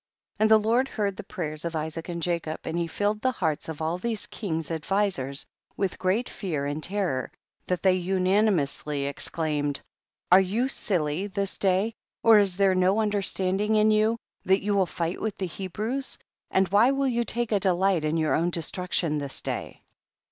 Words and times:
2. 0.39 0.41
And 0.41 0.49
the 0.49 0.57
Lord 0.57 0.87
heard 0.89 1.15
the 1.15 1.23
prayers 1.23 1.63
of 1.63 1.75
Isaac 1.75 2.09
and 2.09 2.23
Jacob, 2.23 2.61
and 2.63 2.75
he 2.75 2.87
filled 2.87 3.21
the 3.21 3.33
hearts 3.33 3.69
of 3.69 3.83
all 3.83 3.99
these 3.99 4.25
kings 4.25 4.71
advisers 4.71 5.43
THE 5.77 5.83
BOOK 5.83 5.91
OF 5.93 5.99
JASHER. 5.99 5.99
105 5.99 5.99
with 6.01 6.01
great 6.01 6.27
fear 6.29 6.65
and 6.65 6.83
terror 6.83 7.31
lliat 7.67 7.77
tlicy 7.81 8.03
unanimously 8.03 9.05
exclaimed, 9.05 9.75
3. 9.75 9.83
Are 10.31 10.41
you 10.41 10.67
silly 10.69 11.27
this 11.27 11.59
day, 11.59 11.93
or 12.23 12.39
is 12.39 12.57
there 12.57 12.73
no 12.73 12.99
understanding 12.99 13.75
in 13.75 13.91
you, 13.91 14.17
that 14.43 14.63
you 14.63 14.73
will 14.73 14.87
fight 14.87 15.21
with 15.21 15.37
the 15.37 15.45
Hebrews, 15.45 16.17
and 16.49 16.67
why 16.69 16.89
will 16.89 17.07
you 17.07 17.23
take 17.23 17.51
a 17.51 17.59
delight 17.59 18.03
in 18.03 18.17
your 18.17 18.33
own 18.33 18.49
destruction 18.49 19.19
this 19.19 19.39
day 19.39 19.83